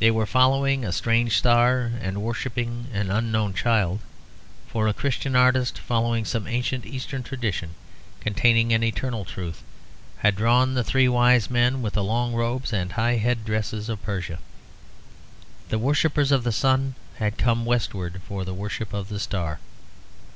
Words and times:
They 0.00 0.10
were 0.10 0.26
following 0.26 0.84
a 0.84 0.90
strange 0.90 1.38
star 1.38 1.92
and 2.02 2.22
worshipping 2.22 2.88
an 2.92 3.08
unknown 3.08 3.54
child. 3.54 4.00
For 4.66 4.88
a 4.88 4.92
Christian 4.92 5.36
artist, 5.36 5.78
following 5.78 6.24
some 6.24 6.48
ancient 6.48 6.84
Eastern 6.84 7.22
tradition 7.22 7.76
containing 8.18 8.72
an 8.72 8.82
eternal 8.82 9.24
truth, 9.24 9.62
had 10.18 10.34
drawn 10.34 10.74
the 10.74 10.82
three 10.82 11.06
wise 11.06 11.48
men 11.48 11.82
with 11.82 11.92
the 11.94 12.02
long 12.02 12.34
robes 12.34 12.72
and 12.72 12.90
high 12.94 13.18
head 13.18 13.44
dresses 13.44 13.88
of 13.88 14.02
Persia. 14.02 14.40
The 15.68 15.78
worshippers 15.78 16.32
of 16.32 16.42
the 16.42 16.50
sun 16.50 16.96
had 17.18 17.38
come 17.38 17.64
westward 17.64 18.20
for 18.26 18.44
the 18.44 18.52
worship 18.54 18.92
of 18.92 19.08
the 19.08 19.20
star. 19.20 19.60